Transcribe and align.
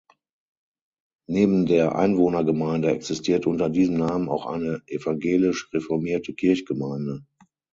Neben 1.29 1.67
der 1.67 1.93
Einwohnergemeinde 1.93 2.89
existiert 2.91 3.45
unter 3.45 3.69
diesem 3.69 3.97
Namen 3.97 4.29
auch 4.29 4.47
eine 4.47 4.81
evangelisch-reformierte 4.87 6.33
Kirchgemeinde. 6.33 7.23